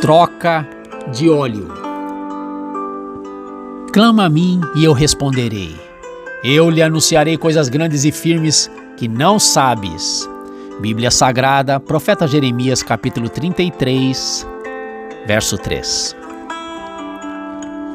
Troca 0.00 0.66
de 1.12 1.28
óleo. 1.28 1.68
Clama 3.92 4.24
a 4.24 4.30
mim 4.30 4.58
e 4.74 4.82
eu 4.82 4.94
responderei. 4.94 5.78
Eu 6.42 6.70
lhe 6.70 6.80
anunciarei 6.80 7.36
coisas 7.36 7.68
grandes 7.68 8.06
e 8.06 8.10
firmes 8.10 8.70
que 8.96 9.06
não 9.06 9.38
sabes. 9.38 10.26
Bíblia 10.80 11.10
Sagrada, 11.10 11.78
Profeta 11.78 12.26
Jeremias, 12.26 12.82
capítulo 12.82 13.28
33, 13.28 14.46
verso 15.26 15.58
3. 15.58 16.16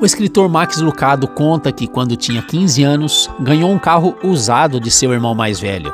O 0.00 0.06
escritor 0.06 0.48
Max 0.48 0.80
Lucado 0.80 1.26
conta 1.26 1.72
que, 1.72 1.88
quando 1.88 2.16
tinha 2.16 2.42
15 2.42 2.84
anos, 2.84 3.28
ganhou 3.40 3.72
um 3.72 3.78
carro 3.78 4.16
usado 4.22 4.78
de 4.78 4.92
seu 4.92 5.12
irmão 5.12 5.34
mais 5.34 5.58
velho. 5.58 5.92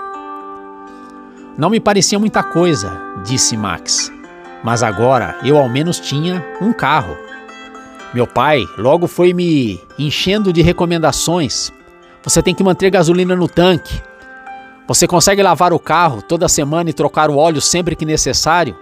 Não 1.57 1.71
me 1.71 1.81
parecia 1.81 2.19
muita 2.19 2.43
coisa, 2.43 2.93
disse 3.25 3.57
Max, 3.57 4.13
mas 4.65 4.83
agora 4.83 5.39
eu 5.45 5.59
ao 5.59 5.69
menos 5.69 6.01
tinha 6.01 6.43
um 6.59 6.73
carro. 6.73 7.15
Meu 8.15 8.27
pai 8.27 8.65
logo 8.79 9.07
foi 9.07 9.35
me 9.35 9.79
enchendo 9.99 10.51
de 10.53 10.63
recomendações. 10.63 11.71
Você 12.23 12.43
tem 12.43 12.55
que 12.55 12.65
manter 12.65 12.89
gasolina 12.91 13.37
no 13.37 13.47
tanque. 13.47 14.01
Você 14.89 15.07
consegue 15.07 15.43
lavar 15.43 15.75
o 15.75 15.79
carro 15.79 16.23
toda 16.23 16.49
semana 16.49 16.89
e 16.89 16.95
trocar 16.95 17.29
o 17.29 17.37
óleo 17.37 17.61
sempre 17.61 17.95
que 17.95 18.07
necessário? 18.07 18.75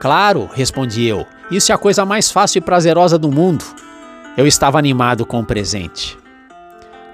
Claro, 0.00 0.50
respondi 0.52 1.06
eu. 1.06 1.24
Isso 1.48 1.70
é 1.70 1.74
a 1.74 1.78
coisa 1.78 2.04
mais 2.04 2.28
fácil 2.28 2.58
e 2.58 2.62
prazerosa 2.62 3.16
do 3.16 3.30
mundo. 3.30 3.64
Eu 4.36 4.46
estava 4.46 4.76
animado 4.76 5.24
com 5.24 5.38
o 5.38 5.46
presente. 5.46 6.18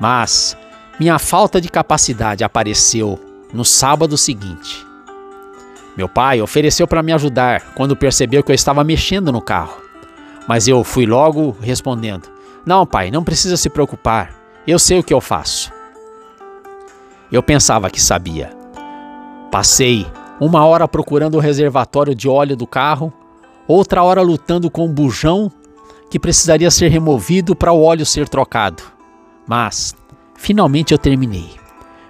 Mas 0.00 0.56
minha 0.98 1.18
falta 1.18 1.60
de 1.60 1.68
capacidade 1.68 2.42
apareceu 2.42 3.20
no 3.52 3.64
sábado 3.64 4.16
seguinte. 4.16 4.87
Meu 5.98 6.08
pai 6.08 6.40
ofereceu 6.40 6.86
para 6.86 7.02
me 7.02 7.12
ajudar 7.12 7.72
quando 7.74 7.96
percebeu 7.96 8.40
que 8.44 8.52
eu 8.52 8.54
estava 8.54 8.84
mexendo 8.84 9.32
no 9.32 9.42
carro. 9.42 9.82
Mas 10.46 10.68
eu 10.68 10.84
fui 10.84 11.04
logo 11.04 11.56
respondendo: 11.60 12.28
Não, 12.64 12.86
pai, 12.86 13.10
não 13.10 13.24
precisa 13.24 13.56
se 13.56 13.68
preocupar. 13.68 14.32
Eu 14.64 14.78
sei 14.78 15.00
o 15.00 15.02
que 15.02 15.12
eu 15.12 15.20
faço. 15.20 15.72
Eu 17.32 17.42
pensava 17.42 17.90
que 17.90 18.00
sabia. 18.00 18.50
Passei 19.50 20.06
uma 20.40 20.64
hora 20.64 20.86
procurando 20.86 21.34
o 21.34 21.40
reservatório 21.40 22.14
de 22.14 22.28
óleo 22.28 22.56
do 22.56 22.66
carro, 22.66 23.12
outra 23.66 24.04
hora 24.04 24.22
lutando 24.22 24.70
com 24.70 24.84
o 24.84 24.88
bujão 24.88 25.50
que 26.08 26.20
precisaria 26.20 26.70
ser 26.70 26.92
removido 26.92 27.56
para 27.56 27.72
o 27.72 27.82
óleo 27.82 28.06
ser 28.06 28.28
trocado. 28.28 28.84
Mas, 29.48 29.96
finalmente 30.36 30.92
eu 30.92 30.98
terminei. 30.98 31.50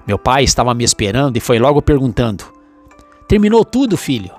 Meu 0.07 0.19
pai 0.19 0.45
estava 0.45 0.75
me 0.75 0.85
esperando 0.85 1.39
e 1.39 1.41
foi 1.41 1.59
logo 1.59 1.81
perguntando: 1.81 2.58
Terminou 3.29 3.63
tudo, 3.63 3.97
filho? 3.99 4.31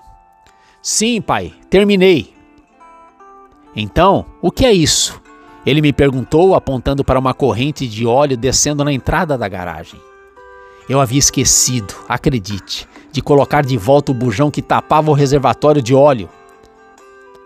Sim, 0.81 1.21
pai, 1.21 1.53
terminei. 1.69 2.33
Então, 3.75 4.25
o 4.41 4.51
que 4.51 4.65
é 4.65 4.73
isso? 4.73 5.21
Ele 5.63 5.81
me 5.81 5.93
perguntou, 5.93 6.55
apontando 6.55 7.03
para 7.03 7.19
uma 7.19 7.33
corrente 7.33 7.87
de 7.87 8.07
óleo 8.07 8.35
descendo 8.35 8.83
na 8.83 8.91
entrada 8.91 9.37
da 9.37 9.47
garagem. 9.47 10.01
Eu 10.89 10.99
havia 10.99 11.19
esquecido, 11.19 11.93
acredite, 12.07 12.87
de 13.11 13.21
colocar 13.21 13.63
de 13.63 13.77
volta 13.77 14.11
o 14.11 14.15
bujão 14.15 14.49
que 14.49 14.61
tapava 14.61 15.11
o 15.11 15.13
reservatório 15.13 15.83
de 15.83 15.93
óleo. 15.93 16.27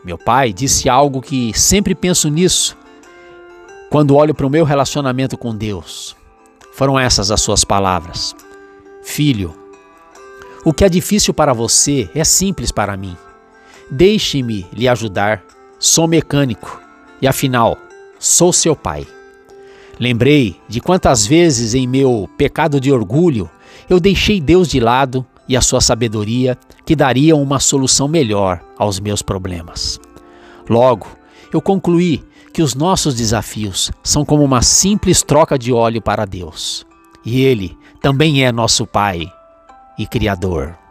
Meu 0.02 0.17
pai 0.17 0.53
disse 0.53 0.88
algo 0.88 1.22
que 1.22 1.52
sempre 1.53 1.94
penso 1.94 2.30
nisso 2.30 2.78
quando 3.89 4.16
olho 4.16 4.33
para 4.33 4.47
o 4.47 4.50
meu 4.50 4.63
relacionamento 4.63 5.38
com 5.38 5.53
Deus. 5.53 6.16
Foram 6.73 6.97
essas 6.97 7.30
as 7.30 7.41
suas 7.41 7.66
palavras. 7.66 8.33
Filho, 9.03 9.53
o 10.64 10.73
que 10.73 10.86
é 10.86 10.89
difícil 10.89 11.33
para 11.33 11.53
você 11.53 12.09
é 12.16 12.23
simples 12.23 12.72
para 12.72 12.95
mim. 12.95 13.17
Deixe-me 13.92 14.66
lhe 14.72 14.88
ajudar. 14.88 15.44
Sou 15.78 16.08
mecânico 16.08 16.81
e, 17.22 17.28
afinal, 17.28 17.78
sou 18.17 18.53
seu 18.53 18.73
pai. 18.75 19.06
Lembrei 20.00 20.56
de 20.68 20.79
quantas 20.79 21.25
vezes, 21.25 21.73
em 21.73 21.85
meu 21.85 22.29
pecado 22.38 22.79
de 22.79 22.91
orgulho, 22.91 23.50
eu 23.90 24.00
deixei 24.00 24.40
Deus 24.40 24.69
de 24.69 24.79
lado 24.79 25.25
e 25.47 25.57
a 25.57 25.62
sua 25.62 25.81
sabedoria 25.81 26.57
que 26.85 26.96
dariam 26.96 27.41
uma 27.41 27.59
solução 27.59 28.07
melhor 28.07 28.62
aos 28.78 29.00
meus 29.00 29.22
problemas. 29.22 30.00
Logo, 30.69 31.07
eu 31.52 31.62
concluí 31.62 32.23
que 32.53 32.62
os 32.62 32.73
nossos 32.73 33.16
desafios 33.16 33.91
são 34.02 34.23
como 34.23 34.44
uma 34.44 34.62
simples 34.62 35.22
troca 35.22 35.59
de 35.59 35.73
óleo 35.73 36.02
para 36.02 36.25
Deus. 36.25 36.85
E 37.25 37.41
Ele 37.41 37.78
também 38.02 38.46
é 38.46 38.52
nosso 38.52 38.85
Pai 38.85 39.29
e 39.97 40.05
Criador. 40.07 40.82